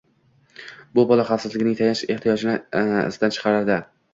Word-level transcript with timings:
–bu 0.99 1.03
bola 1.11 1.25
xavfsizligining 1.27 1.77
tayanch 1.81 2.03
ehtiyojini 2.17 2.59
izdan 2.87 3.37
chiqaradi 3.37 3.79